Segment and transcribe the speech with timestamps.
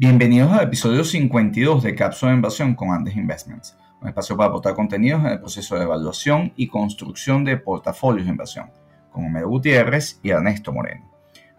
[0.00, 4.76] Bienvenidos al episodio 52 de Cápsula de Inversión con Andes Investments, un espacio para aportar
[4.76, 8.70] contenidos en el proceso de evaluación y construcción de portafolios de inversión,
[9.10, 11.10] con Homero Gutiérrez y Ernesto Moreno.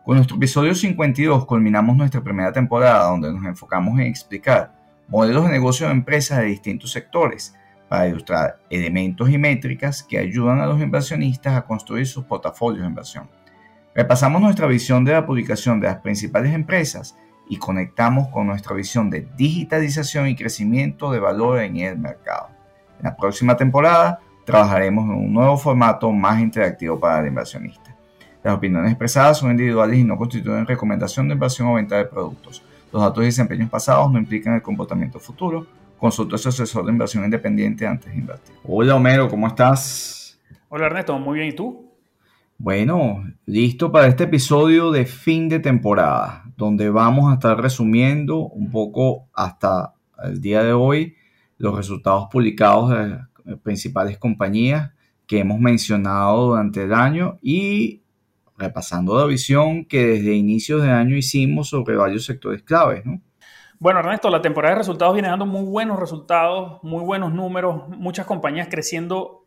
[0.06, 4.72] Con nuestro episodio 52 culminamos nuestra primera temporada donde nos enfocamos en explicar
[5.10, 7.54] modelos de negocio de empresas de distintos sectores
[7.90, 12.88] para ilustrar elementos y métricas que ayudan a los inversionistas a construir sus portafolios de
[12.88, 13.30] inversión.
[13.94, 17.18] Repasamos nuestra visión de la publicación de las principales empresas
[17.50, 22.50] y conectamos con nuestra visión de digitalización y crecimiento de valor en el mercado.
[23.00, 27.96] En la próxima temporada trabajaremos en un nuevo formato más interactivo para el inversionista.
[28.44, 32.64] Las opiniones expresadas son individuales y no constituyen recomendación de inversión o venta de productos.
[32.94, 35.66] Los datos y desempeños pasados no implican el comportamiento futuro.
[35.98, 38.56] Consulta a su asesor de inversión independiente antes de invertir.
[38.64, 40.40] Hola Homero, ¿cómo estás?
[40.70, 41.89] Hola Ernesto, muy bien, ¿y tú?
[42.62, 48.70] Bueno, listo para este episodio de fin de temporada, donde vamos a estar resumiendo un
[48.70, 51.16] poco hasta el día de hoy
[51.58, 53.08] los resultados publicados de
[53.46, 54.92] las principales compañías
[55.26, 58.02] que hemos mencionado durante el año y
[58.58, 63.22] repasando la visión que desde inicios de año hicimos sobre varios sectores claves, ¿no?
[63.80, 68.26] Bueno, Ernesto, la temporada de resultados viene dando muy buenos resultados, muy buenos números, muchas
[68.26, 69.46] compañías creciendo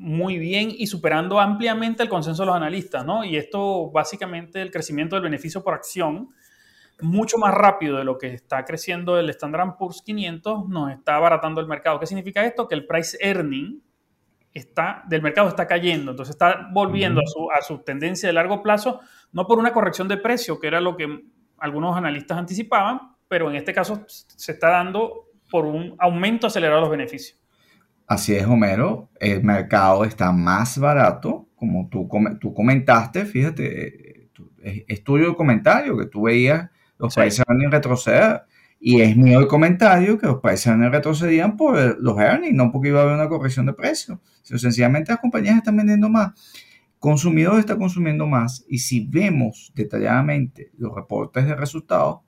[0.00, 3.22] muy bien y superando ampliamente el consenso de los analistas, ¿no?
[3.22, 6.30] Y esto básicamente el crecimiento del beneficio por acción
[7.02, 11.60] mucho más rápido de lo que está creciendo el Standard Poor's 500 nos está abaratando
[11.60, 12.00] el mercado.
[12.00, 12.66] ¿Qué significa esto?
[12.66, 13.82] Que el price earning
[14.54, 18.62] está, del mercado está cayendo, entonces está volviendo a, su, a su tendencia de largo
[18.62, 19.00] plazo,
[19.32, 21.24] no por una corrección de precio, que era lo que
[21.58, 26.88] algunos analistas anticipaban, pero en este caso se está dando por un aumento acelerado de
[26.88, 27.38] los beneficios.
[28.10, 29.08] Así es, Homero.
[29.20, 32.08] El mercado está más barato, como tú,
[32.40, 34.30] tú comentaste, fíjate,
[34.88, 38.42] es tuyo el comentario que tú veías los países earnings retroceder.
[38.80, 42.88] Y es mío el comentario que los países earnings retrocedían por los earnings, no porque
[42.88, 46.32] iba a haber una corrección de precios, sino sencillamente las compañías están vendiendo más.
[46.98, 48.64] Consumidor está consumiendo más.
[48.68, 52.22] Y si vemos detalladamente los reportes de resultados,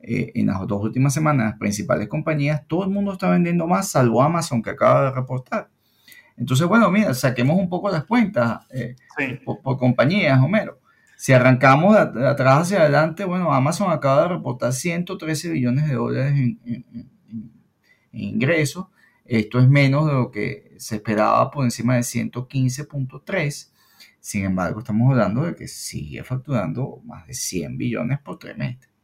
[0.00, 3.90] eh, en las dos últimas semanas, las principales compañías, todo el mundo está vendiendo más,
[3.90, 5.70] salvo Amazon que acaba de reportar.
[6.36, 8.96] Entonces, bueno, mira, saquemos un poco las cuentas eh,
[9.44, 10.80] por, compañías, Homero.
[11.16, 16.32] Si arrancamos de, atrás hacia adelante, bueno, Amazon acaba de reportar 113 billones de dólares
[16.34, 16.60] en,
[18.12, 18.86] ingresos.
[19.24, 23.72] Esto es menos de lo que se esperaba por encima de 115.3.
[24.20, 28.95] Sin embargo, estamos hablando de que sigue facturando más de 100 billones por trimestre.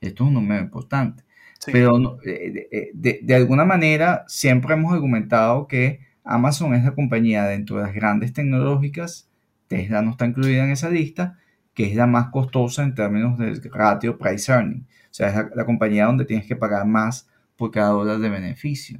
[0.00, 1.24] Esto es un número importante.
[1.66, 7.76] Pero eh, de, de, alguna manera siempre hemos argumentado que Amazon es la compañía dentro
[7.76, 9.28] de las grandes tecnológicas,
[9.68, 11.38] Tesla no está incluida en esa lista,
[11.74, 14.86] que es la más costosa en términos del ratio price earning.
[15.10, 18.98] O sea, es la, compañía donde tienes que pagar más por cada dólar de beneficio,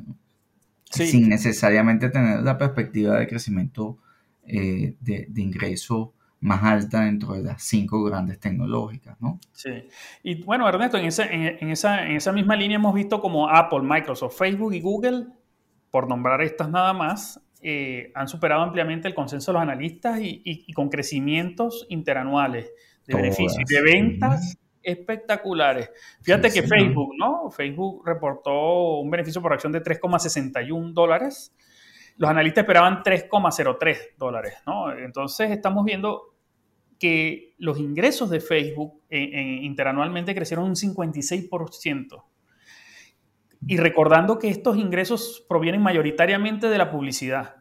[0.84, 3.98] sin necesariamente tener la perspectiva de crecimiento
[4.46, 9.38] eh, de, de ingreso más alta dentro de las cinco grandes tecnológicas, ¿no?
[9.52, 9.88] Sí.
[10.22, 13.80] Y bueno, Ernesto, en, esa, en, esa, en esa misma línea hemos visto como Apple,
[13.82, 15.26] Microsoft, Facebook y Google,
[15.90, 20.40] por nombrar estas nada más, eh, han superado ampliamente el consenso de los analistas y,
[20.44, 22.72] y, con crecimientos interanuales
[23.06, 25.90] de beneficios y de ventas espectaculares.
[26.22, 27.50] Fíjate que Facebook, ¿no?
[27.50, 31.54] Facebook reportó un beneficio por acción de 3,61 dólares.
[32.16, 34.90] Los analistas esperaban 3,03 dólares, ¿no?
[34.92, 36.29] Entonces estamos viendo
[37.00, 42.22] que los ingresos de Facebook interanualmente crecieron un 56%.
[43.66, 47.56] Y recordando que estos ingresos provienen mayoritariamente de la publicidad.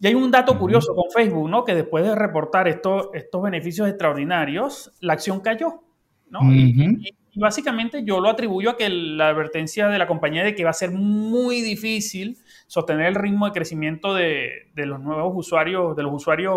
[0.00, 1.64] Y hay un dato curioso con Facebook, ¿no?
[1.64, 3.12] Que después de reportar estos
[3.42, 5.82] beneficios extraordinarios, la acción cayó,
[6.30, 6.40] ¿no?
[6.52, 10.70] y, básicamente yo lo atribuyo a que la advertencia de la compañía de que va
[10.70, 16.02] a ser muy difícil sostener el ritmo de crecimiento de, de los nuevos usuarios, de
[16.02, 16.56] los usuarios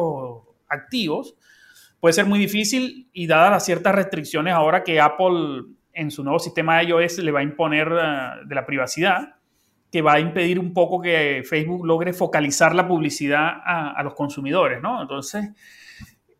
[0.67, 1.35] activos,
[2.01, 5.63] puede ser muy difícil y dadas las ciertas restricciones ahora que Apple
[5.93, 9.35] en su nuevo sistema de iOS le va a imponer eh, de la privacidad,
[9.91, 14.81] que va a impedir un poco que Facebook logre focalizar la publicidad a, los consumidores,
[14.81, 15.01] ¿no?
[15.01, 15.49] Entonces,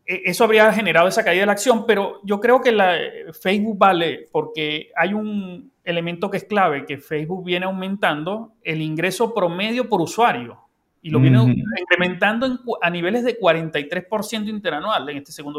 [0.04, 2.96] e, eso habría generado esa caída de la acción, pero yo creo que la,
[3.40, 9.34] Facebook vale porque hay un elemento que es clave, que Facebook viene aumentando el ingreso
[9.34, 10.58] promedio por usuario
[11.02, 15.58] y lo viene incrementando a niveles de 43% interanual en este segundo.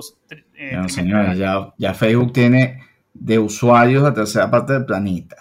[0.55, 2.79] Eh, señores, ya, Facebook tiene
[3.13, 5.35] de usuarios la tercera parte del planeta.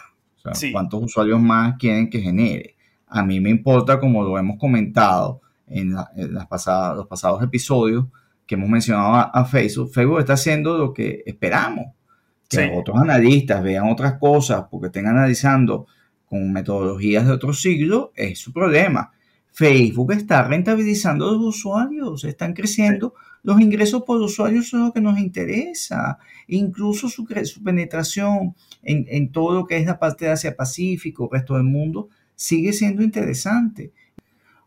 [0.45, 2.75] O sea, ¿cuántos usuarios más quieren que genere?
[3.07, 8.07] A mí me importa, como lo hemos comentado en, las pasadas, los pasados episodios
[8.45, 11.87] que hemos mencionado a, Facebook, Facebook está haciendo lo que esperamos.
[12.49, 15.87] que otros analistas vean otras cosas porque estén analizando
[16.27, 19.13] con metodologías de otro siglo, es su problema.
[19.53, 23.15] Facebook está rentabilizando a los usuarios, están creciendo.
[23.43, 26.19] Los ingresos por usuario eso es lo que nos interesa.
[26.49, 27.27] Incluso su,
[27.63, 32.73] penetración en, todo lo que es la parte de Asia-Pacífico, el resto del mundo, sigue
[32.73, 33.93] siendo interesante.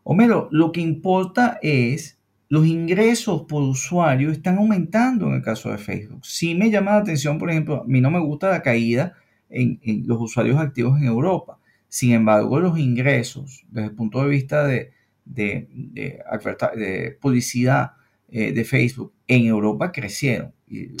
[0.04, 2.16] Homero, lo que importa es
[2.48, 6.24] los ingresos por usuario están aumentando en el caso de Facebook.
[6.24, 9.14] Sí me llama la atención, por ejemplo, a mí no me gusta la caída
[9.50, 11.58] en, los usuarios activos en Europa.
[11.88, 14.92] Sin embargo, los ingresos desde el punto de vista de,
[15.24, 17.92] de, publicidad
[18.28, 20.52] eh, de Facebook en Europa crecieron.
[20.66, 20.96] Y,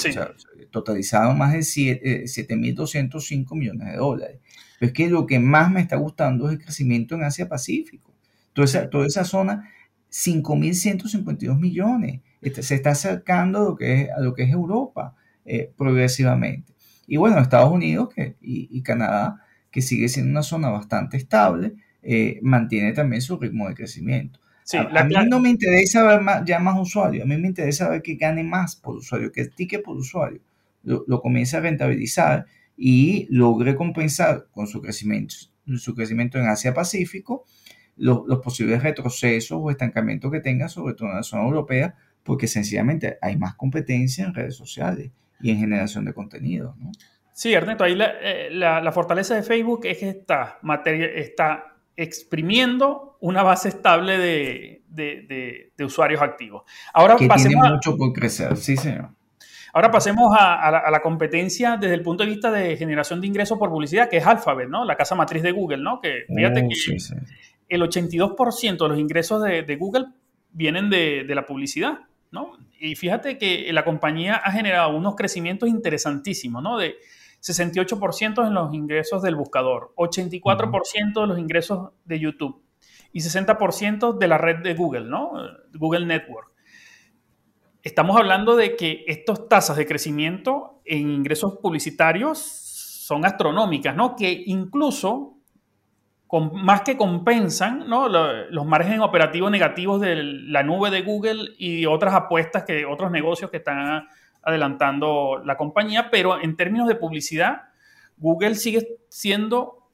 [0.70, 4.40] totalizaron más de 7.205 eh, millones de dólares.
[4.78, 8.14] Pero es que lo que más me está gustando es el crecimiento en Asia-Pacífico.
[8.52, 9.70] Toda toda esa zona
[10.10, 12.20] 5.152 millones.
[12.40, 16.74] Este, se está acercando a lo que es, a lo que es Europa eh, progresivamente.
[17.06, 19.45] Y bueno, Estados Unidos que, y, Canadá,
[19.76, 24.40] que sigue siendo una zona bastante estable, eh, mantiene también su ritmo de crecimiento.
[24.72, 28.00] a, mí no me interesa ver más, ya más usuarios, a mí me interesa ver
[28.00, 30.40] que gane más por usuario, que el ticket por usuario
[30.82, 35.34] lo, lo comience a rentabilizar y logre compensar con su crecimiento,
[35.76, 37.44] su crecimiento en Asia-Pacífico
[37.96, 43.18] los, posibles retrocesos o estancamientos que tenga, sobre todo en la zona europea, porque sencillamente
[43.20, 46.76] hay más competencia en redes sociales y en generación de contenido.
[46.78, 46.92] ¿no?
[47.36, 53.18] Sí, Ernesto, ahí eh, la, la, fortaleza de Facebook es que está, materia, está exprimiendo
[53.20, 56.62] una base estable de, de, de, usuarios activos.
[56.94, 59.10] Ahora que pasemos tiene mucho por crecer, sí, señor.
[59.74, 63.68] Ahora pasemos a, la, competencia desde el punto de vista de generación de ingresos por
[63.68, 64.86] publicidad, que es Alphabet, ¿no?
[64.86, 66.00] La casa matriz de Google, ¿no?
[66.00, 67.14] Que fíjate uh, que sí, sí
[67.68, 70.06] el 82% de los ingresos de, Google
[70.52, 72.00] vienen de, la publicidad,
[72.30, 72.52] ¿no?
[72.78, 76.78] Y fíjate que la compañía ha generado unos crecimientos interesantísimos, ¿no?
[76.78, 76.96] De
[77.46, 82.62] 68% en los ingresos del buscador, 84% de los ingresos de YouTube
[83.12, 85.32] y 60% de la red de Google, ¿no?
[85.74, 86.50] Google Network.
[87.82, 94.16] Estamos hablando de que estas tasas de crecimiento en ingresos publicitarios son astronómicas, ¿no?
[94.16, 95.36] Que incluso
[96.52, 98.08] más que compensan ¿no?
[98.08, 103.50] los márgenes operativos negativos de la nube de Google y otras apuestas que otros negocios
[103.50, 104.08] que están
[104.46, 107.64] adelantando la compañía, pero en términos de publicidad,
[108.16, 109.90] Google sigue siendo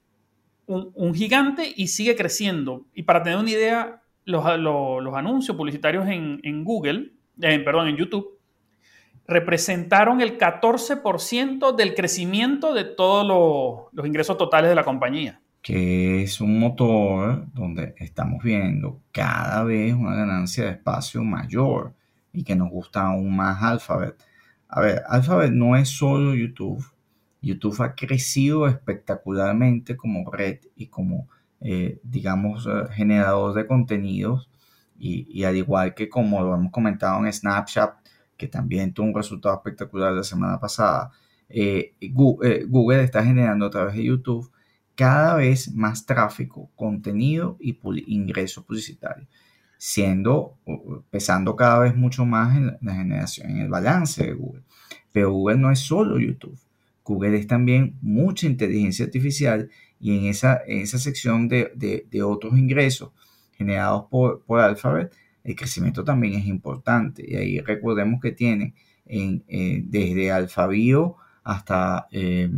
[0.65, 2.85] un, gigante y sigue creciendo.
[2.93, 7.11] Y para tener una idea, los, anuncios publicitarios en, Google,
[7.41, 8.39] eh, perdón, en YouTube,
[9.27, 16.41] representaron el 14% del crecimiento de todos los ingresos totales de la compañía que es
[16.41, 21.95] un motor donde estamos viendo cada vez una ganancia de espacio mayor
[22.33, 24.21] y que nos gusta aún más Alphabet.
[24.75, 26.83] A ver, Alphabet no es solo YouTube.
[27.43, 31.29] YouTube ha crecido espectacularmente como red y como,
[31.61, 34.49] eh, digamos, eh, generador de contenidos.
[34.97, 37.97] Y, al igual que como lo hemos comentado en Snapchat,
[38.35, 41.11] que también tuvo un resultado espectacular la semana pasada,
[41.49, 44.51] eh, Google está generando a través de YouTube
[44.95, 47.77] cada vez más tráfico, contenido y
[48.07, 49.27] ingresos publicitarios,
[49.85, 50.55] siendo,
[51.11, 54.63] pesando cada vez mucho más en la generación, en el balance de Google.
[55.11, 56.57] Pero Google no es solo YouTube.
[57.03, 59.69] Google es también mucha inteligencia artificial
[59.99, 61.73] y en esa, en esa sección de,
[62.09, 63.11] de, otros ingresos
[63.57, 65.11] generados por, por, Alphabet,
[65.43, 67.21] el crecimiento también es importante.
[67.27, 68.73] Y ahí recordemos que tienen
[69.05, 72.49] en, eh, desde Alphabio hasta eh,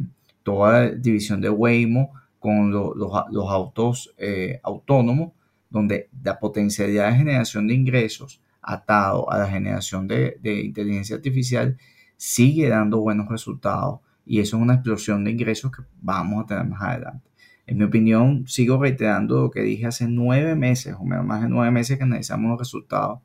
[0.43, 5.31] toda la división de Waymo, con los, autos eh, autónomos,
[5.69, 11.77] donde la potencialidad de generación de ingresos atado a la generación de, inteligencia artificial
[12.17, 16.65] sigue dando buenos resultados y eso es una explosión de ingresos que vamos a tener
[16.65, 17.29] más adelante.
[17.67, 21.49] En mi opinión, sigo reiterando lo que dije hace nueve meses, o menos más de
[21.49, 23.19] nueve meses que analizamos los resultados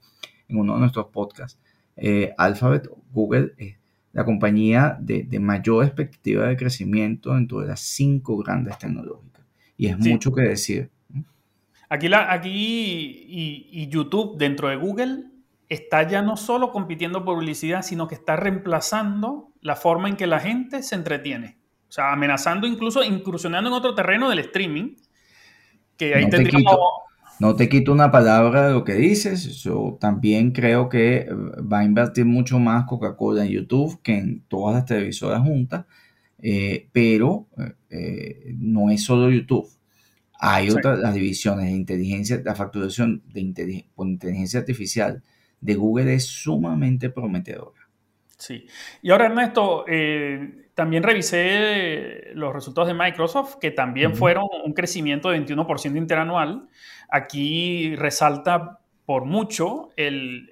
[0.48, 1.58] en uno de nuestros podcasts.
[1.96, 3.76] Eh, Alphabet, Google es
[4.12, 9.44] la compañía de, mayor expectativa de crecimiento dentro de las cinco grandes tecnológicas.
[9.76, 10.90] Y es mucho que decir.
[11.92, 15.24] Aquí, la, aquí y, YouTube dentro de Google
[15.68, 20.28] está ya no solo compitiendo por publicidad, sino que está reemplazando la forma en que
[20.28, 21.58] la gente se entretiene.
[21.88, 24.94] O sea, amenazando incluso, incursionando en otro terreno del streaming,
[25.96, 26.76] que ahí tendríamos...
[27.40, 29.62] No te quito una palabra de lo que dices.
[29.62, 31.28] Yo también creo que eh,
[31.60, 35.86] va a invertir mucho más Coca-Cola en YouTube que en todas las televisoras juntas.
[36.38, 37.48] Eh, pero
[37.88, 39.66] eh, no es solo YouTube.
[40.42, 45.22] Hay otras las divisiones de inteligencia, la facturación de por inteligencia artificial
[45.60, 47.80] de Google es sumamente prometedora.
[48.38, 48.66] Sí.
[49.02, 49.84] Y ahora, Ernesto,
[50.74, 56.68] también revisé los resultados de Microsoft, que también fueron un crecimiento de 21% interanual.
[57.10, 60.48] Aquí resalta por mucho el,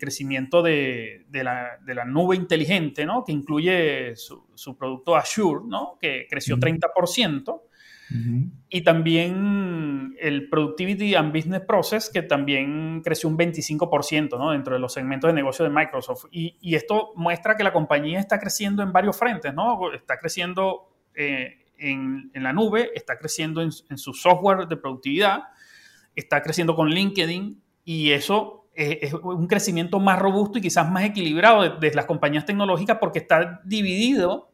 [0.00, 3.22] crecimiento de, la, nube inteligente, ¿no?
[3.22, 5.98] que incluye su, producto Azure, ¿no?
[6.00, 7.60] que creció 30%.
[8.68, 14.52] Y también el Productivity and Business Process, que también creció un 25% ¿no?
[14.52, 16.26] dentro de los segmentos de negocio de Microsoft.
[16.30, 19.92] Y, esto muestra que la compañía está creciendo en varios frentes, ¿no?
[19.92, 25.44] Está creciendo eh, en, la nube, está creciendo en, su software de productividad,
[26.14, 31.78] está creciendo con LinkedIn y eso es, un crecimiento más robusto y quizás más equilibrado
[31.78, 34.52] de, las compañías tecnológicas porque está dividido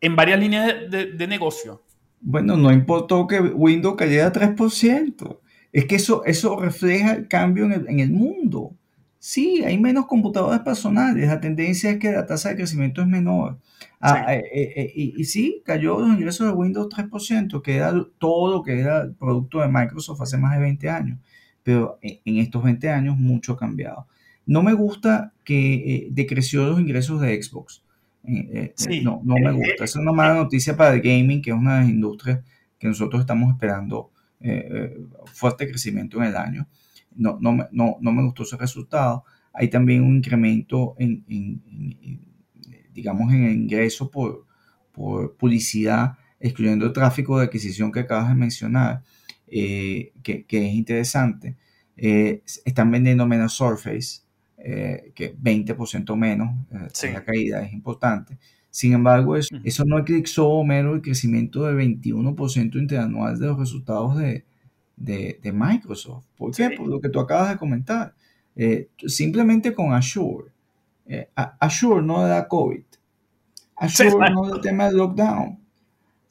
[0.00, 1.82] en varias líneas de negocio.
[2.20, 5.38] Bueno, no importó que Windows cayera 3%.
[5.72, 8.76] Es que eso, eso refleja el cambio en el, mundo.
[9.18, 11.26] Sí, hay menos computadores personales.
[11.28, 13.58] La tendencia es que la tasa de crecimiento es menor.
[14.00, 18.52] Ah, eh, eh, eh, y, sí, cayó los ingresos de Windows 3%, que era todo
[18.52, 21.18] lo que era el producto de Microsoft hace más de 20 años.
[21.62, 24.06] Pero en, estos 20 años mucho ha cambiado.
[24.46, 27.84] No me gusta que decreció los ingresos de Xbox.
[28.24, 29.84] Eh, eh, no, no me eh, gusta.
[29.84, 32.40] es una mala noticia para el gaming, que es una de las industrias
[32.78, 34.10] que nosotros estamos esperando
[35.34, 36.66] fuerte crecimiento en el año.
[37.14, 39.24] No, no, no, no, me gustó ese resultado.
[39.52, 41.22] Hay también un incremento en,
[42.90, 44.46] digamos, en el ingreso por,
[44.92, 49.02] por publicidad, excluyendo el tráfico de adquisición que acabas de mencionar,
[49.46, 51.58] que, que, es interesante.
[51.96, 54.22] están vendiendo menos Surface,
[54.62, 58.36] eh, que 20% menos, eh, la caída es importante.
[58.68, 64.16] Sin embargo, eso, eso no eclipsó mero el crecimiento de 21% interanual de los resultados
[64.18, 64.44] de,
[64.96, 66.26] de, de, Microsoft.
[66.36, 66.70] ¿Por qué?
[66.70, 68.14] Por lo que tú acabas de comentar.
[68.54, 70.50] Eh, simplemente con Azure.
[71.34, 72.84] Azure no da COVID.
[73.76, 75.58] Azure no da tema del lockdown.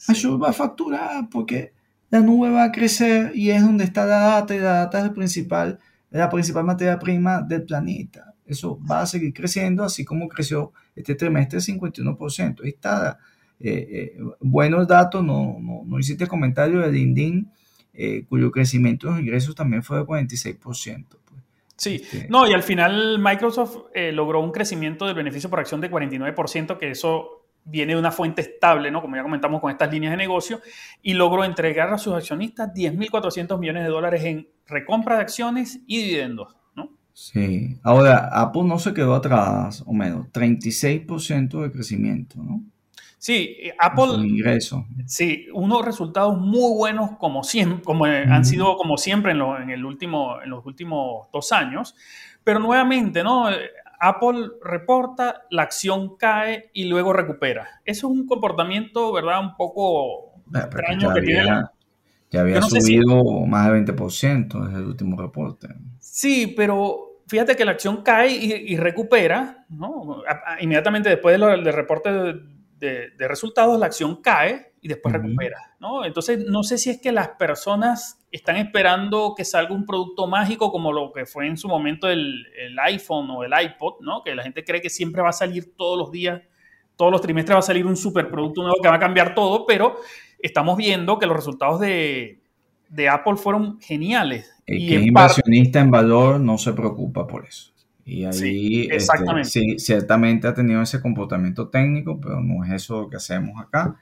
[0.08, 1.74] Azure va a facturar porque
[2.10, 5.06] la nube va a crecer y es donde está la data y la data es
[5.06, 5.80] el principal
[6.12, 8.34] la principal materia prima del planeta.
[8.46, 12.64] Eso va a seguir creciendo, así como creció este trimestre 51%.
[12.64, 13.20] Ahí está.
[13.60, 17.52] Eh, eh, buenos datos, no, no, no, hiciste comentario de LinkedIn,
[17.94, 21.06] eh, cuyo crecimiento de los ingresos también fue de 46%.
[21.26, 21.44] Pues.
[21.76, 23.78] Sí, este no, y al final Microsoft
[24.14, 27.39] logró un crecimiento del beneficio por acción de 49%, que eso
[27.70, 29.02] viene de una fuente estable, ¿no?
[29.02, 30.62] Como ya comentamos con estas líneas de negocio,
[31.02, 36.04] y logró entregar a sus accionistas 10.400 millones de dólares en recompra de acciones y
[36.04, 36.92] dividendos, ¿no?
[37.14, 37.78] Sí.
[37.84, 42.64] Ahora, Apple no se quedó atrás, o menos, 36% de crecimiento, ¿no?
[43.20, 44.26] Sí, Apple.
[44.26, 44.86] ingreso.
[45.06, 49.84] Sí, unos resultados muy buenos como siempre, como han sido como siempre en, en, el
[49.84, 51.96] último, en los últimos dos años.
[52.46, 53.50] Pero nuevamente, ¿no?
[54.00, 57.82] Apple reporta, la acción cae y luego recupera.
[57.86, 59.42] Eso es un comportamiento, ¿verdad?
[59.42, 61.64] Un poco extraño que tiene.
[62.32, 65.68] Ya había subido más de 20% desde el último reporte.
[66.00, 70.24] Sí, pero fíjate que la acción cae y, recupera, ¿no?
[70.60, 72.10] Inmediatamente después del reporte
[72.78, 76.06] de, resultados, la acción cae y después recupera, ¿no?
[76.06, 80.72] Entonces, no sé si es que las personas están esperando que salga un producto mágico
[80.72, 82.46] como lo que fue en su momento el,
[82.84, 84.22] iPhone o el iPod, ¿no?
[84.24, 86.42] Que la gente cree que siempre va a salir todos los días,
[86.96, 89.98] todos los trimestres va a salir un superproducto nuevo que va a cambiar todo, pero
[90.40, 92.42] estamos viendo que los resultados de,
[93.10, 94.54] Apple fueron geniales.
[94.66, 97.74] El que es inversionista en valor no se preocupa por eso.
[98.06, 99.50] Y ahí sí, este, exactamente.
[99.50, 104.00] sí, ciertamente ha tenido ese comportamiento técnico, pero no es eso lo que hacemos acá.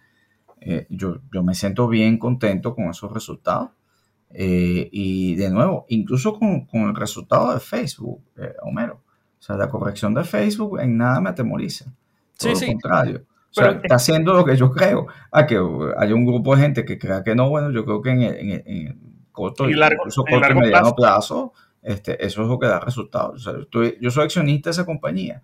[0.62, 3.70] Eh, yo, yo me siento bien contento con esos resultados.
[4.30, 9.02] Eh, y de nuevo, incluso con, con el resultado de Facebook, eh, Homero.
[9.40, 11.94] O sea, la corrección de Facebook en nada me atemoriza.
[12.38, 13.26] Todo sí, lo contrario
[13.66, 15.08] está haciendo lo que yo creo.
[15.32, 15.56] A que
[15.98, 18.98] haya un grupo de gente que crea que no, bueno, yo creo que en el,
[19.32, 23.50] corto, y largo, corto y mediano plazo, este, eso es lo que da resultados.
[24.00, 25.44] yo soy accionista de esa compañía.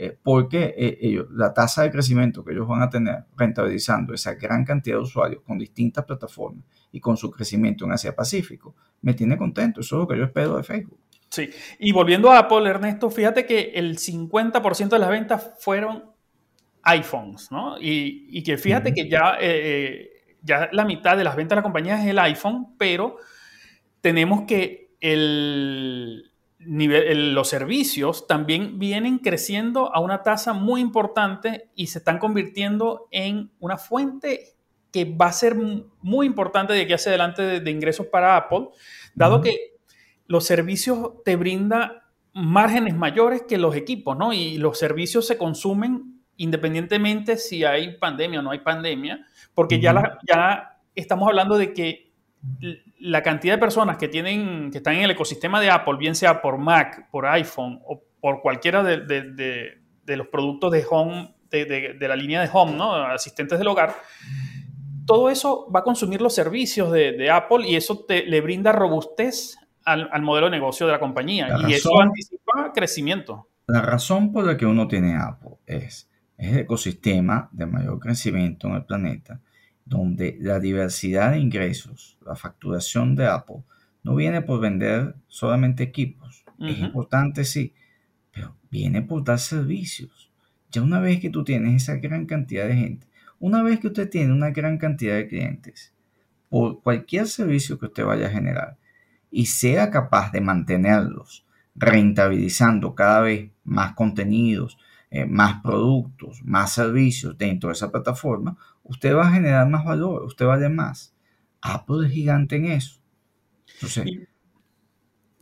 [0.00, 4.34] Eh, porque eh, ellos, la tasa de crecimiento que ellos van a tener rentabilizando esa
[4.34, 9.14] gran cantidad de usuarios con distintas plataformas y con su crecimiento en Asia Pacífico, me
[9.14, 9.80] tiene contento.
[9.80, 11.00] Eso es lo que yo espero de Facebook.
[11.30, 11.50] Sí,
[11.80, 16.04] y volviendo a Apple, Ernesto, fíjate que el 50% de las ventas fueron
[16.82, 17.76] iPhones, ¿no?
[17.80, 21.62] Y, que fíjate que ya, eh, eh, ya la mitad de las ventas de la
[21.64, 23.16] compañía es el iPhone, pero
[24.00, 26.30] tenemos que el
[26.68, 33.08] nivel, los servicios también vienen creciendo a una tasa muy importante y se están convirtiendo
[33.10, 34.54] en una fuente
[34.92, 35.56] que va a ser
[36.00, 38.68] muy importante de aquí hacia adelante de, ingresos para Apple,
[39.14, 39.76] dado que
[40.26, 41.92] los servicios te brindan
[42.32, 44.32] márgenes mayores que los equipos, ¿no?
[44.32, 50.18] Y los servicios se consumen independientemente si hay pandemia o no hay pandemia, porque ya,
[50.26, 52.12] ya estamos hablando de que
[53.00, 56.40] la cantidad de personas que tienen que están en el ecosistema de Apple, bien sea
[56.42, 62.40] por Mac, por iPhone o por cualquiera de, los productos de home, de, la línea
[62.40, 62.94] de home, ¿no?
[62.94, 63.94] asistentes del hogar,
[65.06, 69.56] todo eso va a consumir los servicios de, Apple y eso te, le brinda robustez
[69.84, 73.48] al, modelo de negocio de la compañía y eso anticipa crecimiento.
[73.66, 78.68] La razón por la que uno tiene Apple es, es el ecosistema de mayor crecimiento
[78.68, 79.40] en el planeta
[79.88, 83.62] donde la diversidad de ingresos, la facturación de Apple,
[84.02, 86.44] no viene por vender solamente equipos.
[86.58, 87.72] Es importante, sí,
[88.32, 90.30] pero viene por dar servicios.
[90.70, 93.06] Ya una vez que tú tienes esa gran cantidad de gente,
[93.38, 95.94] una vez que usted tiene una gran cantidad de clientes,
[96.48, 98.76] por cualquier servicio que usted vaya a generar,
[99.30, 104.78] y sea capaz de mantenerlos rentabilizando cada vez más contenidos,
[105.10, 110.22] eh, más productos, más servicios dentro de esa plataforma, usted va a generar más valor,
[110.24, 111.14] usted vale más.
[111.60, 113.00] Apple es gigante en eso.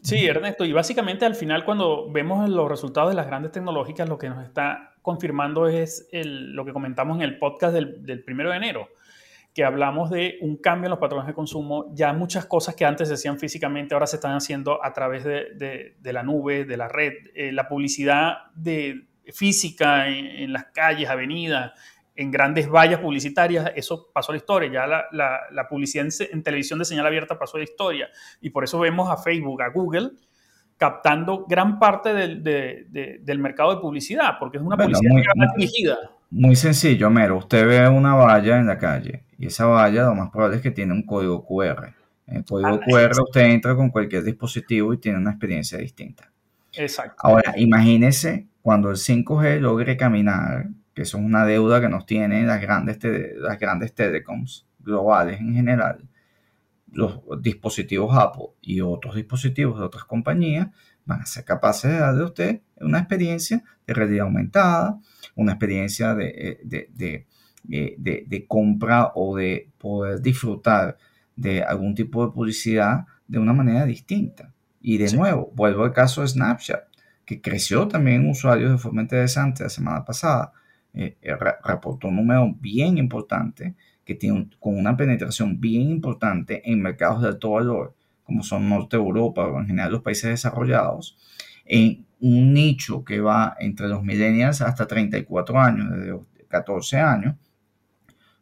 [0.02, 4.18] sí, Ernesto, y básicamente al final cuando vemos los resultados de las grandes tecnológicas, lo
[4.18, 8.56] que nos está confirmando es lo que comentamos en el podcast del, del primero de
[8.56, 8.88] enero
[9.56, 11.86] que hablamos de un cambio en los patrones de consumo.
[11.94, 15.94] Ya muchas cosas que antes se hacían físicamente ahora se están haciendo a través de,
[15.98, 17.14] de, la nube, de la red.
[17.34, 21.72] Eh, la publicidad de, física en, las calles, avenidas,
[22.14, 24.70] en grandes vallas publicitarias, eso pasó a la historia.
[24.72, 28.08] Ya la, publicidad en, televisión de señal abierta pasó a la historia.
[28.40, 30.12] Y por eso vemos a Facebook, a Google,
[30.78, 35.22] captando gran parte del, mercado de publicidad, porque es una publicidad muy,
[35.56, 35.96] dirigida.
[36.30, 37.38] Muy sencillo, Mero.
[37.38, 40.70] Usted ve una valla en la calle y esa valla lo más probable es que
[40.70, 41.92] tiene un código QR.
[42.26, 46.30] En el código ah, QR usted entra con cualquier dispositivo y tiene una experiencia distinta.
[46.72, 47.16] Exacto.
[47.18, 52.60] Ahora, imagínese cuando el 5G logre caminar, que son una deuda que nos tienen las
[52.60, 52.98] grandes,
[53.36, 56.08] las grandes telecoms globales en general,
[56.90, 60.66] los dispositivos Apple y otros dispositivos de otras compañías
[61.04, 64.98] van a ser capaces de darle a usted una experiencia de realidad aumentada,
[65.36, 67.24] una experiencia de, de,
[67.62, 70.96] de, compra o de poder disfrutar
[71.36, 74.52] de algún tipo de publicidad de una manera distinta.
[74.80, 76.85] Y de nuevo, vuelvo al caso de Snapchat
[77.26, 80.52] que creció también en usuarios de forma interesante la semana pasada.
[80.94, 86.80] Eh, eh, reportó un número bien importante que tiene con una penetración bien importante en
[86.80, 91.18] mercados de alto valor, como son Norte Europa o en general los países desarrollados,
[91.66, 97.34] en un nicho que va entre los millennials hasta 34 años, desde 14 años,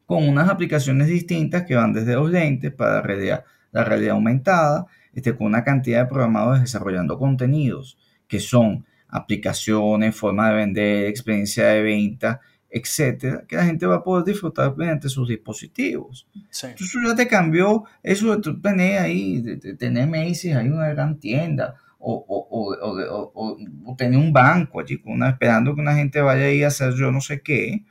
[0.06, 4.86] con unas aplicaciones distintas que van desde los lentes para la realidad, la realidad aumentada,
[5.14, 11.66] este, con una cantidad de programadores desarrollando contenidos que son aplicaciones, forma de vender, experiencia
[11.66, 16.26] de venta, etcétera, que la gente va a poder disfrutar mediante sus dispositivos.
[16.34, 21.20] Entonces ya te cambió eso de tú tener ahí, de, tener Macy's ahí una gran
[21.20, 26.66] tienda, o, o, tener un banco allí una, esperando que una gente vaya ahí a
[26.66, 27.84] hacer yo no sé qué.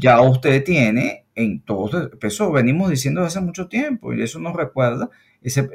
[0.00, 5.10] Ya usted tiene en todo eso venimos diciendo hace mucho tiempo y eso nos recuerda
[5.42, 5.68] ese,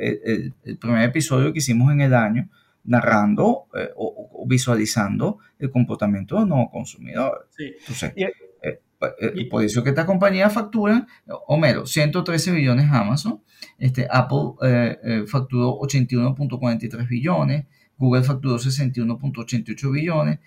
[0.65, 2.49] el primer episodio que hicimos en el año
[2.83, 7.47] narrando eh, o, visualizando el comportamiento del nuevo consumidor.
[7.55, 7.73] Sí.
[7.79, 11.07] Entonces, y, eh, eh, por eso que estas compañías facturan,
[11.47, 13.41] Homero, 113 billones Amazon,
[13.77, 17.65] este, Apple facturó 81.43 billones,
[17.97, 20.39] Google facturó 61.88 billones,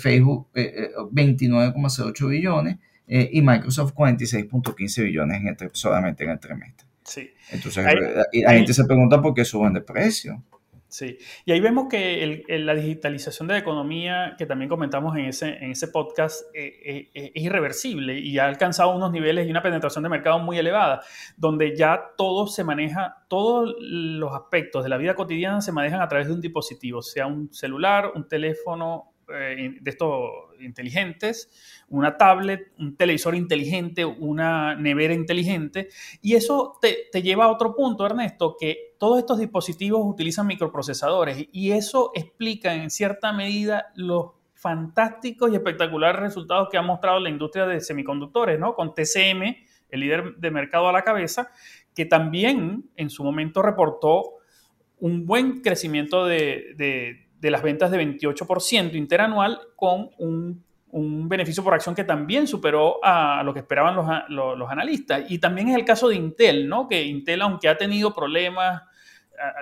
[0.00, 6.86] Facebook 29.08 billones y Microsoft 46.15 billones en solamente en el trimestre.
[7.04, 7.30] Sí.
[7.50, 7.84] Entonces,
[8.32, 10.42] la gente se pregunta por qué suben de precio.
[10.96, 15.62] Sí, y ahí vemos que la digitalización de la economía, que también comentamos en ese,
[15.62, 19.60] en ese podcast, eh, eh, eh, es irreversible y ha alcanzado unos niveles y una
[19.60, 21.02] penetración de mercado muy elevada,
[21.36, 26.08] donde ya todo se maneja, todos los aspectos de la vida cotidiana se manejan a
[26.08, 31.50] través de un dispositivo, sea un celular, un teléfono de estos inteligentes,
[31.88, 35.88] una tablet, un televisor inteligente, una nevera inteligente.
[36.22, 41.72] Y eso te, lleva a otro punto, Ernesto, que todos estos dispositivos utilizan microprocesadores y
[41.72, 47.66] eso explica en cierta medida los fantásticos y espectaculares resultados que ha mostrado la industria
[47.66, 48.74] de semiconductores, ¿no?
[48.74, 49.56] Con TCM,
[49.90, 51.50] el líder de mercado a la cabeza,
[51.94, 54.36] que también en su momento reportó
[54.98, 60.64] un buen crecimiento de, de las ventas de 28% interanual con un
[60.96, 65.24] un beneficio por acción que también superó a lo que esperaban los, los, analistas.
[65.28, 66.88] Y también es el caso de Intel, ¿no?
[66.88, 68.82] Que Intel, aunque ha tenido problemas,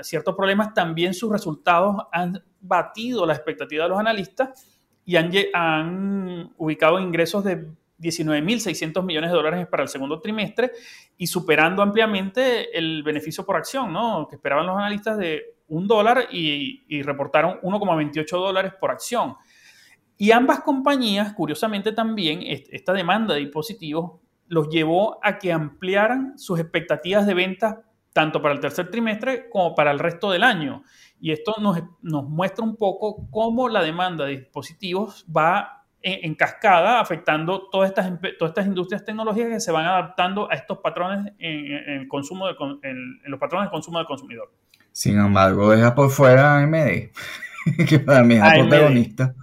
[0.03, 4.64] ciertos problemas, también sus resultados han batido la expectativa de los analistas
[5.05, 7.66] y han, han ubicado ingresos de
[7.98, 10.72] 19.600 millones de dólares para el segundo trimestre
[11.16, 14.26] y superando ampliamente el beneficio por acción, ¿no?
[14.28, 19.37] Que esperaban los analistas de un dólar y, reportaron 1,28 dólares por acción.
[20.16, 26.61] Y ambas compañías, curiosamente también, esta demanda de dispositivos los llevó a que ampliaran sus
[26.61, 27.78] expectativas de ventas
[28.12, 30.85] tanto para el tercer trimestre como para el resto del año.
[31.18, 37.01] Y esto nos, nos muestra un poco cómo la demanda de dispositivos va en, cascada,
[37.01, 42.01] afectando todas estas, todas estas industrias tecnológicas que se van adaptando a estos patrones en,
[42.01, 44.53] el consumo de, en, los patrones de consumo del consumidor.
[44.93, 47.11] Sin embargo, deja por fuera AMD,
[47.88, 49.35] que para mí es el protagonista.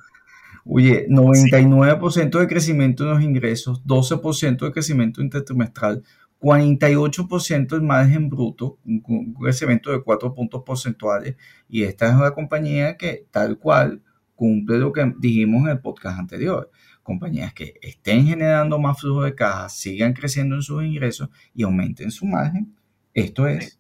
[0.64, 6.04] Oye, 99% de crecimiento en los ingresos, 12% de crecimiento intertrimestral,
[6.40, 11.36] 48% de margen bruto, un crecimiento de 4 puntos porcentuales.
[11.68, 14.04] Y esta es una compañía que tal cual
[14.42, 16.72] cumple lo que dijimos en el podcast anterior.
[17.04, 22.10] Compañías que estén generando más flujo de caja, sigan creciendo en sus ingresos y aumenten
[22.10, 22.76] su margen.
[23.14, 23.80] Esto es,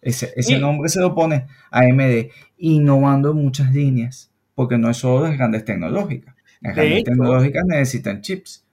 [0.00, 5.36] ese, nombre se lo pone AMD, innovando en muchas líneas, porque no es solo las
[5.36, 6.32] grandes tecnológicas.
[6.60, 8.64] Las grandes tecnológicas necesitan chips.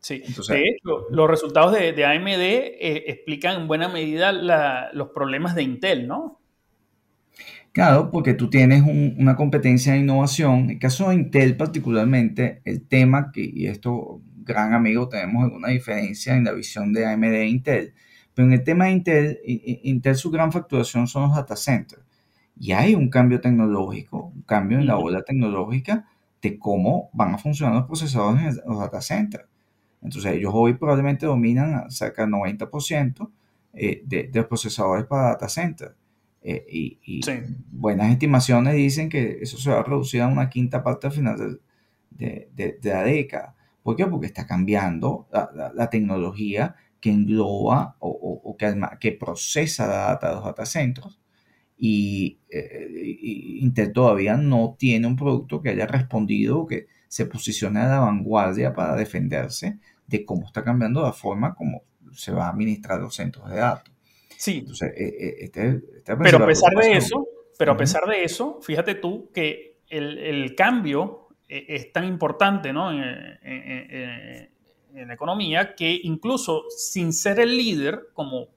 [0.00, 5.62] Sí, de hecho, los resultados de, AMD eh, explican en buena medida los problemas de
[5.62, 6.41] Intel, ¿no?
[7.72, 10.64] Claro, porque tú tienes una competencia de innovación.
[10.64, 15.68] En el caso de Intel particularmente, el tema que, y esto, gran amigo, tenemos alguna
[15.68, 17.94] diferencia en la visión de AMD e Intel,
[18.34, 22.02] pero en el tema de Intel, Intel su gran facturación son los data centers.
[22.58, 26.06] Y hay un cambio tecnológico, un cambio en la ola tecnológica
[26.42, 29.46] de cómo van a funcionar los procesadores en los data centers.
[30.02, 33.30] Entonces ellos hoy probablemente dominan cerca del 90%
[33.74, 35.94] eh, de, de los procesadores para data centers.
[36.44, 37.20] Eh, y,
[37.70, 41.60] buenas estimaciones dicen que eso se va a reducir a una quinta parte al final
[42.10, 43.54] de, de, la década.
[43.82, 44.06] ¿Por qué?
[44.06, 48.10] Porque está cambiando la, tecnología que engloba o,
[48.44, 51.20] o, que, que, procesa la data de los datacentros
[51.76, 57.26] y, eh, y, Intel todavía no tiene un producto que haya respondido o que se
[57.26, 62.46] posicione a la vanguardia para defenderse de cómo está cambiando la forma como se va
[62.46, 63.91] a administrar los centros de datos.
[64.42, 64.66] Sí.
[64.82, 68.96] Eh, eh, este, este pero a pesar de eso, pero a pesar de eso, fíjate
[68.96, 72.90] tú que el, cambio eh, es tan importante ¿no?
[72.90, 73.38] en,
[74.94, 78.48] la economía que incluso sin ser el líder, como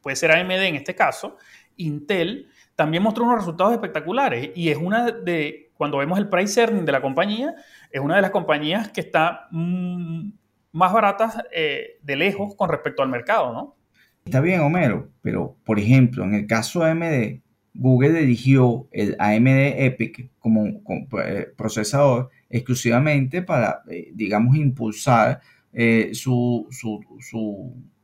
[0.00, 1.36] puede ser AMD en este caso,
[1.76, 6.84] Intel también mostró unos resultados espectaculares y es una de, cuando vemos el price earning
[6.84, 7.54] de la compañía,
[7.88, 10.28] es una de las compañías que está mm,
[10.72, 13.76] más baratas de lejos con respecto al mercado, ¿no?
[14.24, 17.40] Está bien, Homero, pero por ejemplo, en el caso AMD,
[17.74, 20.82] Google eligió el AMD EPIC como,
[21.24, 25.40] eh, procesador exclusivamente para, eh, digamos, impulsar
[25.72, 26.68] eh, su,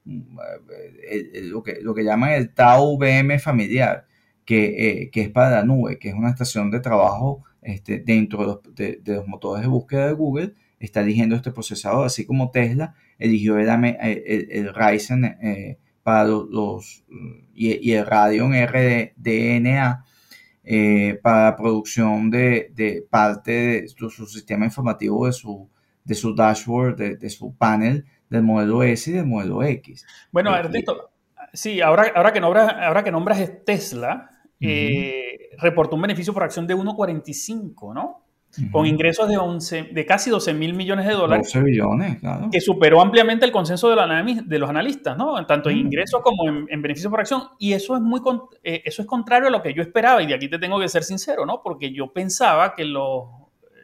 [0.05, 4.07] lo, que, lo que llaman el Tau VM familiar,
[4.45, 9.27] que, es para la nube, que es una estación de trabajo este, dentro de los,
[9.29, 14.75] motores de búsqueda de Google, está eligiendo este procesador, así como Tesla eligió el, el
[14.75, 15.37] Ryzen
[16.09, 17.05] para los,
[17.53, 20.07] y, el radio en RDNA
[20.65, 25.69] eh, para la producción de, parte de su, sistema informativo de su,
[26.03, 30.07] de su dashboard, de, su panel del modelo S y del modelo X.
[30.33, 31.11] Bueno, eh, Ernesto,
[31.53, 36.43] sí, ahora, ahora, que nombras, ahora que nombras es Tesla, eh, reportó un beneficio por
[36.43, 38.25] acción de 1.45, ¿no?
[38.73, 41.53] Con ingresos de, 11, de casi 12 mil millones de dólares.
[41.53, 42.49] 12 billones, claro.
[42.51, 45.45] Que superó ampliamente el consenso de, los analistas, ¿no?
[45.47, 47.43] Tanto en ingresos como en, en beneficios por acción.
[47.59, 48.21] Y eso es, muy,
[48.65, 50.89] eh, eso es contrario a lo que yo esperaba, y de aquí te tengo que
[50.89, 51.61] ser sincero, ¿no?
[51.63, 53.29] Porque yo pensaba que los,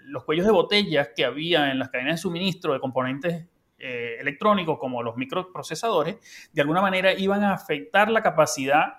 [0.07, 3.46] los cuellos de botellas que había en las cadenas de suministro de componentes
[3.79, 6.16] eh, electrónicos, como los microprocesadores,
[6.53, 8.94] de alguna manera iban a afectar la capacidad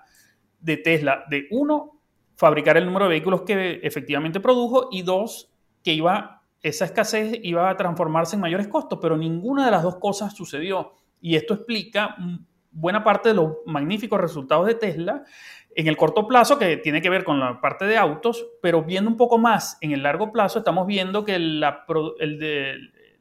[0.60, 2.00] de Tesla de, uno,
[2.36, 5.50] fabricar el número de vehículos que efectivamente produjo y dos,
[5.86, 9.98] que iba, esa escasez iba a transformarse en mayores costos, pero ninguna de las dos
[10.00, 10.94] cosas sucedió.
[11.20, 12.16] Y esto explica
[12.72, 15.22] buena parte de los magníficos resultados de Tesla
[15.76, 19.08] en el corto plazo, que tiene que ver con la parte de autos, pero viendo
[19.08, 21.84] un poco más en el largo plazo, estamos viendo que la,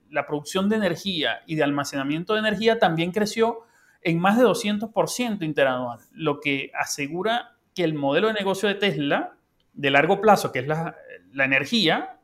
[0.09, 3.59] la producción de energía y de almacenamiento de energía también creció
[4.01, 9.35] en más de 200% interanual, lo que asegura que el modelo de negocio de Tesla
[9.73, 10.95] de largo plazo, que es la,
[11.31, 12.14] la energía,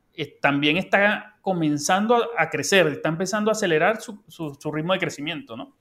[0.41, 5.76] también está comenzando a, crecer, está empezando a acelerar su, ritmo de crecimiento, ¿no?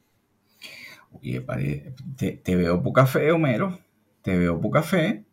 [1.13, 1.45] Oye,
[2.17, 3.79] te, veo poca fe, Homero.
[4.23, 5.25] Te veo poca fe.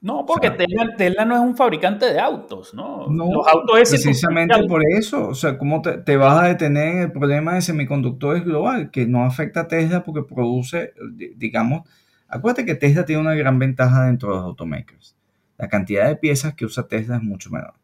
[0.00, 3.08] No, porque Tesla, no es un fabricante de autos, ¿no?
[3.08, 5.28] No, Los autos es precisamente por eso.
[5.28, 8.90] O sea, ¿cómo te, vas a detener en el problema de semiconductores global?
[8.90, 10.92] Que no afecta a Tesla porque produce,
[11.36, 11.88] digamos,
[12.28, 15.16] acuérdate que Tesla tiene una gran ventaja dentro de los automakers.
[15.56, 17.74] La cantidad de piezas que usa Tesla es mucho menor.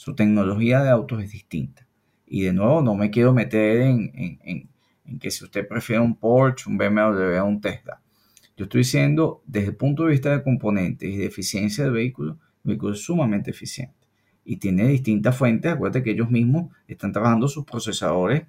[0.00, 1.86] Su tecnología de autos es distinta.
[2.26, 4.10] Y de nuevo, no me quiero meter en,
[5.04, 8.00] en que si usted prefiere un Porsche, un BMW o un Tesla
[8.60, 12.32] yo estoy diciendo, desde el punto de vista de componentes y de eficiencia del vehículo,
[12.62, 14.06] el vehículo es sumamente eficiente
[14.44, 15.72] y tiene distintas fuentes.
[15.72, 18.42] Acuérdate que ellos mismos están trabajando sus procesadores,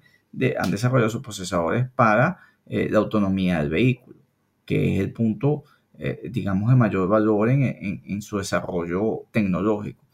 [0.58, 4.18] han desarrollado sus procesadores para eh, la autonomía del vehículo,
[4.66, 5.64] que es el punto,
[5.98, 10.04] eh, digamos, de mayor valor en, su desarrollo tecnológico.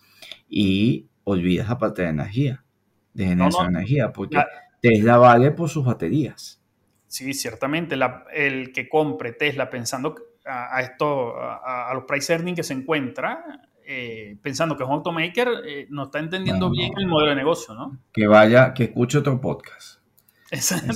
[0.48, 2.64] Y olvidas la parte de energía,
[3.12, 4.38] de generación de energía, porque
[4.80, 6.60] Tesla vale por sus baterías.
[7.06, 7.96] Sí, ciertamente.
[8.32, 10.14] el que compre Tesla pensando
[10.44, 13.44] a, esto, a, los price earnings que se encuentra,
[13.84, 17.74] eh, pensando que es un automaker, eh, no está entendiendo bien el modelo de negocio,
[17.74, 17.98] ¿no?
[18.12, 20.00] Que vaya, que escuche otro podcast.
[20.50, 20.94] Exacto.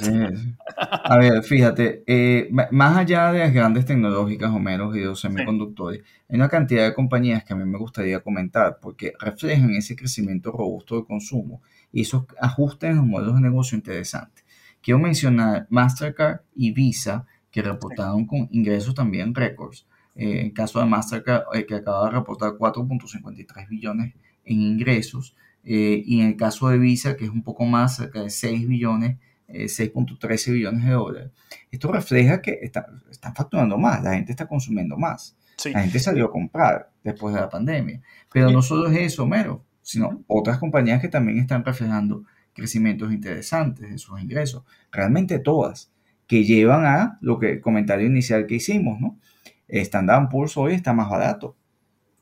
[0.78, 6.02] A ver, fíjate, eh, más allá de las grandes tecnológicas, Homero y de los semiconductores,
[6.28, 10.52] hay una cantidad de compañías que a mí me gustaría comentar porque reflejan ese crecimiento
[10.52, 11.60] robusto de consumo
[11.92, 14.44] y esos ajustes en los modelos de negocio interesantes.
[14.80, 19.86] Quiero mencionar Mastercard y Visa, que reportaron con ingresos también récords.
[20.14, 25.36] Eh, en caso de Mastercard, eh, que acaba de reportar 4.53 billones en ingresos.
[25.64, 28.66] Eh, y en el caso de Visa, que es un poco más, cerca de 6
[28.66, 29.18] billones,
[29.52, 31.30] 6.13 billones de dólares.
[31.70, 35.36] Esto refleja que están facturando más, la gente está consumiendo más.
[35.64, 38.00] La gente salió a comprar después de la pandemia.
[38.32, 43.90] Pero no solo es eso, mero, sino otras compañías que también están reflejando crecimientos interesantes
[43.90, 44.64] de sus ingresos.
[44.90, 45.90] Realmente todas,
[46.26, 49.18] que llevan a lo que el comentario inicial que hicimos, ¿no?
[49.68, 51.56] Standard Poor's hoy está más barato.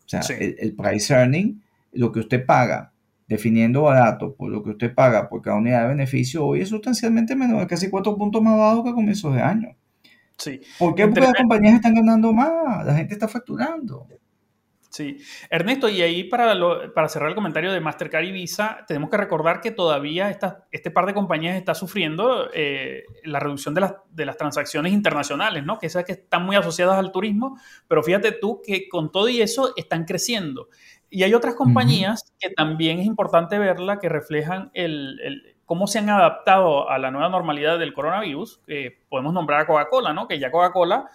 [0.05, 1.62] O sea, el, price earning,
[1.93, 2.89] lo que usted paga
[3.31, 7.37] definiendo barato por lo que usted paga por cada unidad de beneficio, hoy es sustancialmente
[7.37, 9.77] menor, casi cuatro puntos más bajo que a comienzos de año.
[10.37, 10.61] Sí.
[10.81, 11.07] ¿Por qué?
[11.07, 14.09] Porque las compañías están ganando más, la gente está facturando.
[14.88, 16.57] Sí, Ernesto, y ahí para,
[16.93, 20.37] para cerrar el comentario de Mastercard y Visa, tenemos que recordar que todavía
[20.73, 25.64] este par de compañías está sufriendo eh, la reducción de las, de las, transacciones internacionales,
[25.64, 25.79] ¿no?
[25.79, 29.40] Que esas que están muy asociadas al turismo, pero fíjate tú que con todo y
[29.40, 30.69] eso están creciendo.
[31.11, 36.09] Y hay otras compañías que también es importante verla, que reflejan el, cómo se han
[36.09, 38.61] adaptado a la nueva normalidad del coronavirus.
[39.09, 40.29] podemos nombrar a Coca-Cola, ¿no?
[40.29, 41.11] Que ya Coca-Cola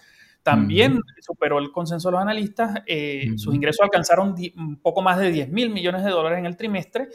[0.46, 2.84] también superó el consenso de los analistas.
[2.86, 6.56] Eh, sus ingresos alcanzaron un poco más de 10 mil millones de dólares en el
[6.56, 7.08] trimestre,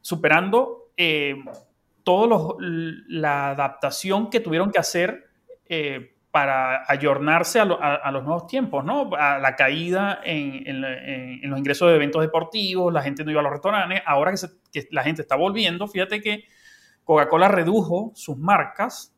[0.00, 1.34] superando eh,
[2.04, 5.28] toda la adaptación que tuvieron que hacer
[5.66, 9.10] eh, para ayornarse a, los nuevos tiempos, ¿no?
[9.16, 10.80] A la caída en,
[11.50, 14.02] los ingresos de eventos deportivos, la gente no iba a los restaurantes.
[14.04, 14.38] Ahora que,
[14.72, 16.44] que la gente está volviendo, fíjate que
[17.04, 19.14] Coca-Cola redujo sus marcas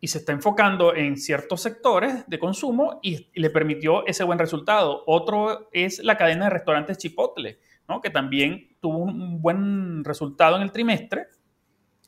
[0.00, 5.02] y se está enfocando en ciertos sectores de consumo y, le permitió ese buen resultado.
[5.06, 8.00] Otro es la cadena de restaurantes Chipotle, ¿no?
[8.00, 11.26] que también tuvo un buen resultado en el trimestre,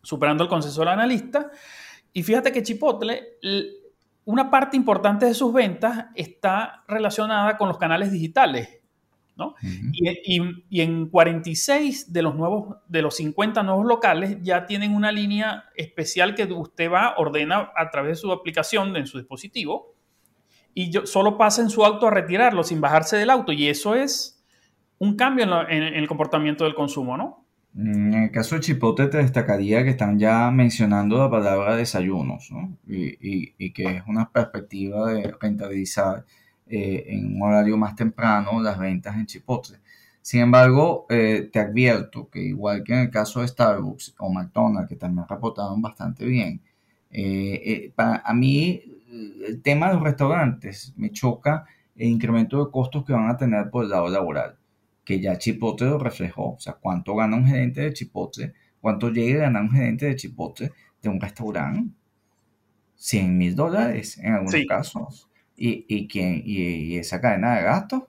[0.03, 1.51] superando el consenso del analista.
[2.13, 3.39] Y fíjate que Chipotle,
[4.29, 8.79] una parte importante de sus ventas está relacionada con los canales digitales
[9.93, 15.65] y, en 46 de los, nuevos, de los 50 nuevos locales ya tienen una línea
[15.75, 19.95] especial que usted va, ordena a través de su aplicación en su dispositivo
[20.75, 23.53] y yo, solo pasa en su auto a retirarlo sin bajarse del auto.
[23.53, 24.45] Y eso es
[24.99, 27.47] un cambio en, el comportamiento del consumo, ¿no?
[27.79, 32.77] En el caso de Chipotle te destacaría que están ya mencionando la palabra desayunos, ¿no?
[32.89, 36.25] y, y, que es una perspectiva de rentabilizar
[36.67, 39.79] eh, en un horario más temprano las ventas en Chipotle.
[40.21, 44.89] Sin embargo, eh, te advierto que igual que en el caso de Starbucks o McDonald's,
[44.89, 46.61] que también reportaron bastante bien,
[47.13, 48.83] eh, para a mí
[49.47, 51.65] el tema de los restaurantes me choca
[51.97, 54.58] el incremento de costos que van a tener por el lado laboral,
[55.09, 56.53] que ya Chipotle lo reflejó.
[56.53, 60.17] O sea, cuánto gana un gerente de Chipotle, cuánto llega a ganar un gerente de
[60.17, 61.95] Chipotle de un restaurante.
[62.97, 68.03] 100 mil dólares en algunos casos y, y, quién, y, esa cadena de gastos.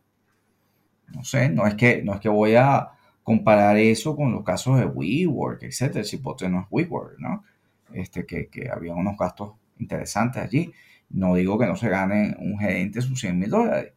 [1.08, 2.90] No sé, no es, que, no es que voy a
[3.24, 6.04] comparar eso con los casos de WeWork, etcétera.
[6.04, 7.46] Chipotle no es WeWork, ¿no?
[7.94, 10.74] Este, que, que había unos gastos interesantes allí.
[11.12, 13.94] No digo que no se gane un gerente sus 100 mil dólares,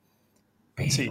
[0.77, 1.11] pero sí.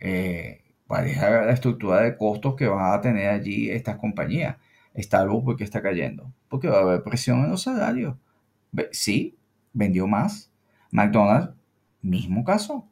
[0.00, 0.59] eh,
[0.90, 4.56] la estructura de costos que van a tener allí estas compañías.
[4.96, 6.32] Starbucks, ¿por qué está cayendo?
[6.48, 8.16] Porque va a haber presión en los salarios.
[8.92, 9.36] Sí,
[9.72, 10.50] vendió más,
[10.90, 11.54] McDonald's,
[12.02, 12.86] mismo caso.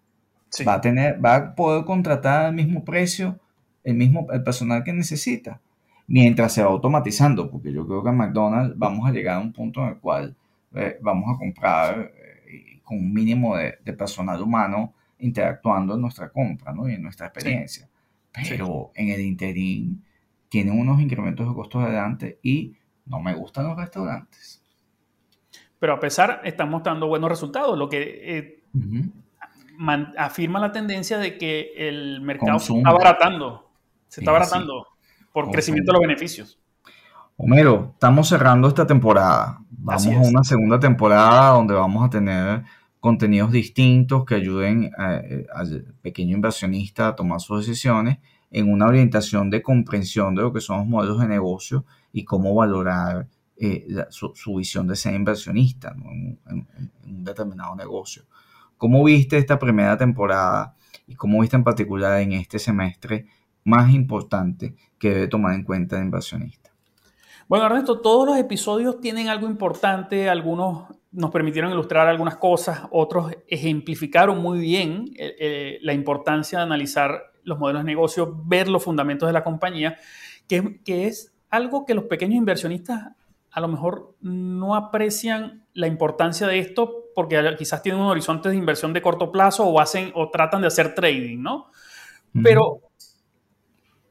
[0.67, 3.39] Va a tener, va a poder contratar al mismo precio
[3.85, 5.61] el mismo el personal que necesita,
[6.07, 9.53] mientras se va automatizando, porque yo creo que en McDonald's vamos a llegar a un
[9.53, 10.37] punto en el cual
[10.75, 12.13] eh, vamos a comprar
[12.47, 16.89] eh, con un mínimo de, personal humano interactuando en nuestra compra ¿no?
[16.89, 17.89] y en nuestra experiencia.
[18.49, 20.05] Pero en el interín
[20.49, 22.77] tienen unos incrementos de costos adelante y
[23.07, 24.63] no me gustan los restaurantes.
[25.79, 28.03] Pero a pesar, estamos dando buenos resultados, lo que
[28.37, 28.63] eh,
[30.17, 33.71] afirma la tendencia de que el mercado se está abaratando,
[34.09, 34.87] se está abaratando
[35.33, 36.59] por crecimiento de los beneficios.
[37.37, 39.61] Homero, estamos cerrando esta temporada.
[39.71, 42.65] Vamos a una segunda temporada donde vamos a tener
[43.01, 48.19] contenidos distintos que ayuden al pequeño inversionista a tomar sus decisiones
[48.51, 52.55] en una orientación de comprensión de lo que son los modelos de negocio y cómo
[52.55, 56.39] valorar eh, su, visión de ser inversionista en,
[57.05, 58.25] un determinado negocio.
[58.77, 63.27] ¿Cómo viste esta primera temporada y cómo viste en particular en este semestre
[63.65, 66.71] más importante que debe tomar en cuenta el inversionista?
[67.49, 73.33] Bueno, Ernesto, todos los episodios tienen algo importante, algunos nos permitieron ilustrar algunas cosas, otros
[73.47, 78.85] ejemplificaron muy bien eh, eh, la importancia de analizar los modelos de negocio, ver los
[78.85, 79.97] fundamentos de la compañía,
[80.47, 83.13] que, que es algo que los pequeños inversionistas
[83.51, 88.57] a lo mejor no aprecian la importancia de esto porque quizás tienen un horizonte de
[88.57, 91.71] inversión de corto plazo o hacen o tratan de hacer trading, ¿no?
[92.45, 92.83] Pero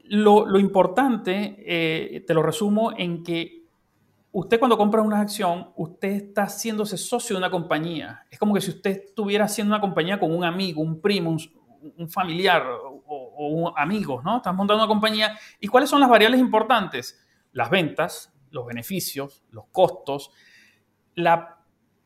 [0.04, 3.57] lo, importante, eh, te lo resumo en que
[4.32, 8.26] usted cuando compra una acción, usted está haciéndose socio de una compañía.
[8.30, 12.08] Es como que si usted estuviera haciendo una compañía con un amigo, un primo, un,
[12.10, 12.64] familiar
[13.06, 14.38] o, amigos, ¿no?
[14.38, 15.38] Estás montando una compañía.
[15.60, 17.24] ¿Y cuáles son las variables importantes?
[17.52, 20.30] Las ventas, los beneficios, los costos,
[21.14, 21.57] la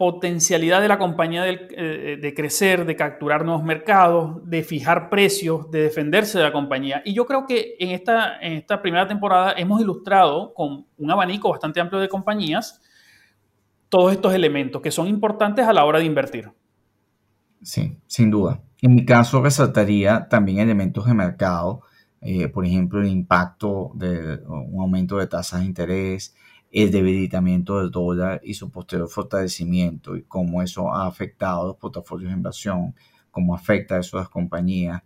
[0.02, 5.82] potencialidad de la compañía eh, de, crecer, de capturar nuevos mercados, de fijar precios, de
[5.82, 7.02] defenderse de la compañía.
[7.04, 11.50] Y yo creo que en esta, en esta primera temporada hemos ilustrado con un abanico
[11.50, 12.82] bastante amplio de compañías
[13.88, 16.50] todos estos elementos que son importantes a la hora de invertir.
[17.62, 18.60] Sí, sin duda.
[18.80, 21.82] En mi caso resaltaría también elementos de mercado
[22.24, 26.34] eh, por ejemplo, el impacto de un aumento de tasas de interés,
[26.72, 32.30] el debilitamiento del dólar y su posterior fortalecimiento y cómo eso ha afectado los portafolios
[32.30, 32.94] de inversión,
[33.30, 35.02] cómo afecta a esas compañías.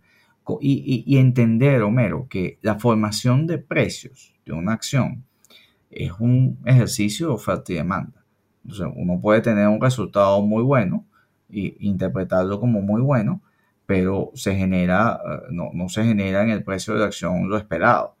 [0.61, 5.25] Y, y, entender, Homero, que la formación de precios de una acción
[5.91, 8.23] es un ejercicio de oferta y demanda.
[8.63, 11.05] Entonces, uno puede tener un resultado muy bueno
[11.49, 13.41] e interpretarlo como muy bueno,
[13.85, 17.57] pero se genera, eh, no, no, se genera en el precio de la acción lo
[17.57, 18.16] esperado.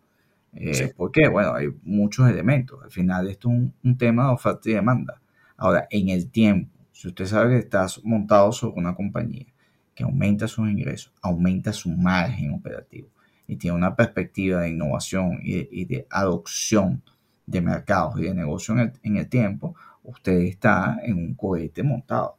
[0.59, 1.27] Eh, ¿Por qué?
[1.27, 2.83] Bueno, hay muchos elementos.
[2.83, 5.21] Al final esto es un, tema de oferta y demanda.
[5.55, 9.45] Ahora, en el tiempo, si usted sabe que está montado sobre una compañía
[9.93, 13.09] que aumenta sus ingresos, aumenta su margen operativo
[13.47, 17.01] y tiene una perspectiva de innovación y de, adopción
[17.45, 21.81] de mercados y de negocio en el, en el, tiempo, usted está en un cohete
[21.81, 22.37] montado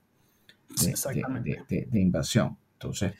[0.82, 2.56] de, de, de inversión.
[2.74, 3.14] Entonces,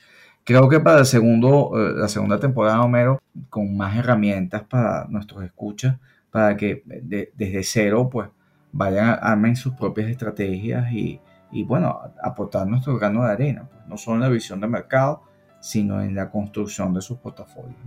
[0.49, 5.43] creo que para el segundo, eh, la segunda temporada, Homero, con más herramientas para nuestros
[5.43, 5.97] escuchas,
[6.31, 8.29] para que desde cero, pues,
[8.71, 11.21] vayan, armen sus propias estrategias y,
[11.65, 15.21] bueno, aportar nuestro grano de arena, pues, no solo en la visión de mercado,
[15.59, 17.77] sino en la construcción de sus portafolios.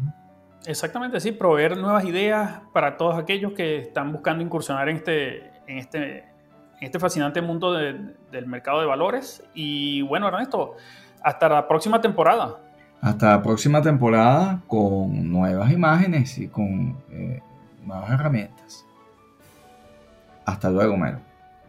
[0.64, 5.78] Exactamente, sí, proveer nuevas ideas para todos aquellos que están buscando incursionar en este, en
[5.78, 9.42] este, en este fascinante mundo del mercado de valores.
[9.52, 10.76] Y bueno, Ernesto,
[11.22, 12.56] hasta la próxima temporada.
[13.00, 17.40] Hasta la próxima temporada con nuevas imágenes y con eh,
[17.84, 18.86] nuevas herramientas.
[20.44, 21.18] Hasta luego, Mero.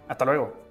[0.08, 0.63] Hasta luego.